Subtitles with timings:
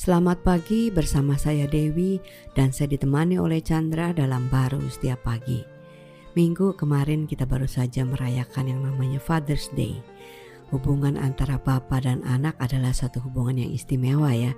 [0.00, 2.16] Selamat pagi bersama saya Dewi
[2.56, 5.60] dan saya ditemani oleh Chandra dalam baru setiap pagi.
[6.32, 10.00] Minggu kemarin kita baru saja merayakan yang namanya Father's Day.
[10.72, 14.56] Hubungan antara bapak dan anak adalah satu hubungan yang istimewa ya.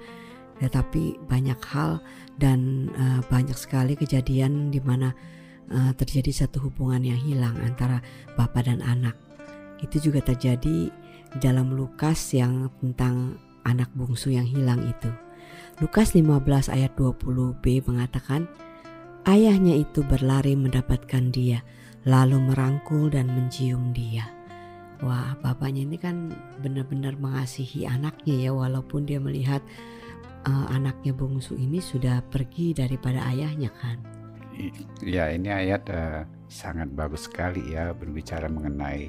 [0.62, 1.98] Tetapi banyak hal
[2.38, 5.10] dan uh, banyak sekali kejadian di mana
[5.74, 7.98] uh, terjadi satu hubungan yang hilang antara
[8.38, 9.18] bapak dan anak.
[9.82, 10.86] Itu juga terjadi
[11.34, 15.10] di dalam Lukas yang tentang anak bungsu yang hilang itu.
[15.80, 18.46] Lukas 15 ayat 20b mengatakan,
[19.22, 21.62] Ayahnya itu berlari mendapatkan dia,
[22.02, 24.26] lalu merangkul dan mencium dia.
[25.02, 29.62] Wah, bapaknya ini kan benar-benar mengasihi anaknya ya, walaupun dia melihat
[30.46, 33.98] uh, anaknya bungsu ini sudah pergi daripada ayahnya kan.
[35.02, 39.08] Ya, ini ayat uh, sangat bagus sekali ya berbicara mengenai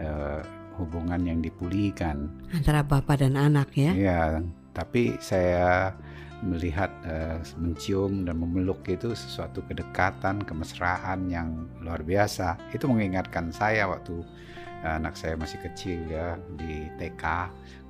[0.00, 0.40] uh,
[0.80, 3.92] hubungan yang dipulihkan antara bapak dan anak ya.
[3.92, 4.20] Ya,
[4.80, 5.92] tapi saya
[6.40, 12.56] melihat uh, mencium dan memeluk itu sesuatu kedekatan, kemesraan yang luar biasa.
[12.72, 14.24] Itu mengingatkan saya waktu
[14.80, 17.24] uh, anak saya masih kecil ya di TK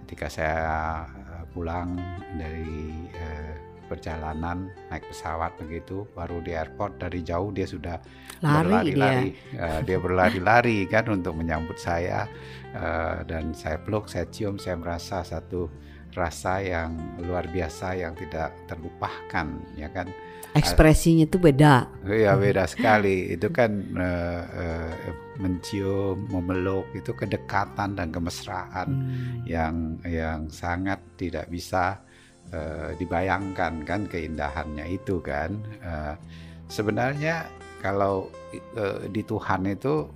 [0.02, 0.62] ketika saya
[1.06, 1.94] uh, pulang
[2.34, 3.54] dari uh,
[3.86, 7.98] perjalanan naik pesawat begitu baru di airport dari jauh dia sudah
[8.38, 9.58] berlari-lari dia.
[9.58, 12.30] Uh, dia berlari-lari kan untuk menyambut saya
[12.70, 15.66] uh, dan saya peluk saya cium saya merasa satu
[16.14, 19.46] rasa yang luar biasa yang tidak terlupakan
[19.78, 20.10] ya kan?
[20.50, 21.86] Ekspresinya itu beda.
[22.10, 23.26] Ya beda sekali.
[23.38, 24.92] Itu kan uh, uh,
[25.38, 29.48] mencium memeluk itu kedekatan dan kemesraan hmm.
[29.48, 32.02] yang yang sangat tidak bisa
[32.52, 35.54] uh, dibayangkan kan keindahannya itu kan.
[35.80, 36.18] Uh,
[36.66, 37.46] sebenarnya
[37.80, 38.28] kalau
[38.76, 40.06] uh, di Tuhan itu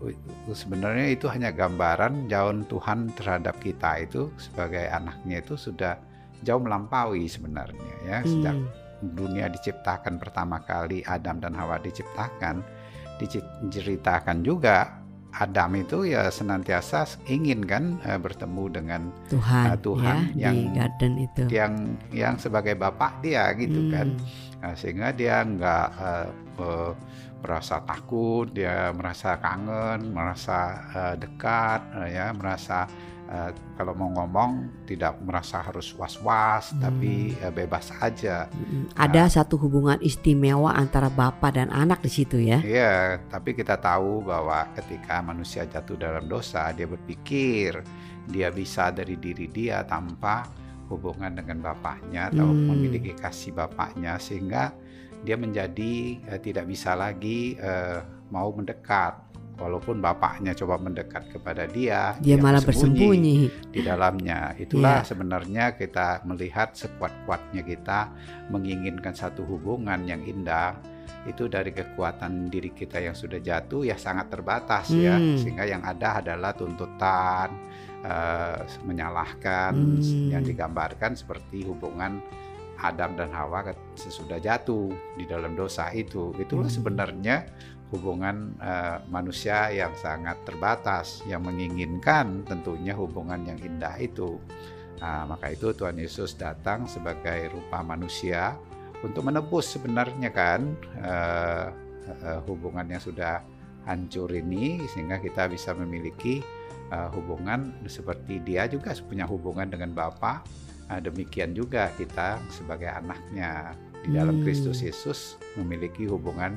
[0.52, 5.96] sebenarnya itu hanya gambaran jauh Tuhan terhadap kita itu sebagai anaknya itu sudah
[6.44, 8.28] jauh melampaui sebenarnya ya hmm.
[8.28, 8.56] sejak
[9.16, 12.60] dunia diciptakan pertama kali Adam dan Hawa diciptakan
[13.64, 15.00] diceritakan juga
[15.34, 20.64] Adam itu ya senantiasa ingin kan uh, bertemu dengan Tuhan, uh, Tuhan ya, yang di
[20.70, 21.42] garden itu.
[21.50, 21.72] yang
[22.14, 24.14] yang sebagai bapak dia gitu kan.
[24.14, 24.22] hmm.
[24.62, 26.28] kan uh, sehingga dia nggak uh,
[26.62, 26.92] uh,
[27.44, 32.88] merasa takut, dia merasa kangen, merasa uh, dekat, uh, ya merasa
[33.28, 36.80] uh, kalau mau ngomong tidak merasa harus was-was, hmm.
[36.80, 37.12] tapi
[37.44, 38.48] uh, bebas aja.
[38.48, 38.88] Hmm.
[38.96, 42.64] Ada uh, satu hubungan istimewa antara bapak dan anak di situ ya?
[42.64, 47.84] Iya, tapi kita tahu bahwa ketika manusia jatuh dalam dosa, dia berpikir
[48.24, 50.48] dia bisa dari diri dia tanpa
[50.88, 52.64] hubungan dengan bapaknya atau hmm.
[52.72, 54.72] memiliki kasih bapaknya sehingga
[55.24, 59.24] dia menjadi uh, tidak bisa lagi uh, mau mendekat
[59.54, 65.06] walaupun bapaknya coba mendekat kepada dia dia, dia malah bersembunyi di dalamnya itulah yeah.
[65.06, 68.10] sebenarnya kita melihat sekuat-kuatnya kita
[68.50, 70.74] menginginkan satu hubungan yang indah
[71.24, 75.16] itu dari kekuatan diri kita yang sudah jatuh ya sangat terbatas ya.
[75.16, 75.24] hmm.
[75.24, 77.48] ya sehingga yang ada adalah tuntutan
[78.04, 80.36] uh, menyalahkan hmm.
[80.36, 82.20] yang digambarkan seperti hubungan
[82.80, 86.34] Adam dan Hawa sesudah jatuh di dalam dosa itu.
[86.36, 86.76] Itulah hmm.
[86.80, 87.36] sebenarnya
[87.94, 94.40] hubungan uh, manusia yang sangat terbatas yang menginginkan tentunya hubungan yang indah itu.
[94.98, 98.56] Nah, maka itu Tuhan Yesus datang sebagai rupa manusia
[99.04, 100.74] untuk menebus sebenarnya kan
[101.04, 101.68] uh,
[102.24, 103.44] uh, hubungan yang sudah
[103.84, 106.40] hancur ini sehingga kita bisa memiliki
[106.88, 110.40] uh, hubungan seperti dia juga punya hubungan dengan Bapa
[110.88, 113.72] Nah, demikian juga kita sebagai anaknya
[114.04, 114.44] di dalam hmm.
[114.44, 116.56] Kristus Yesus memiliki hubungan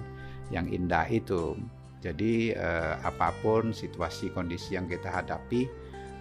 [0.51, 1.55] yang indah itu.
[2.03, 5.65] Jadi eh, apa pun situasi kondisi yang kita hadapi,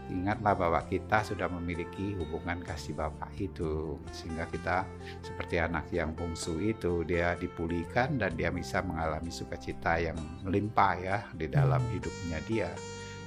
[0.08, 4.86] ingatlah bahwa kita sudah memiliki hubungan kasih Bapa itu sehingga kita
[5.20, 11.18] seperti anak yang bungsu itu dia dipulihkan dan dia bisa mengalami sukacita yang melimpah ya
[11.34, 11.92] di dalam hmm.
[11.98, 12.70] hidupnya dia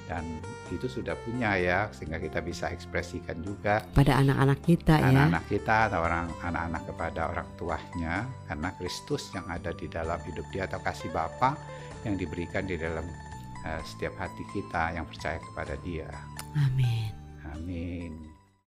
[0.10, 0.26] dan
[0.74, 5.46] itu sudah punya ya sehingga kita bisa ekspresikan juga pada anak-anak kita anak-anak ya anak-anak
[5.46, 8.16] kita atau orang anak-anak kepada orang tuanya
[8.50, 11.54] karena Kristus yang ada di dalam hidup dia atau kasih Bapa
[12.04, 13.06] yang diberikan di dalam
[13.64, 16.10] uh, setiap hati kita yang percaya kepada Dia.
[16.58, 17.12] Amin.
[17.54, 18.29] Amin.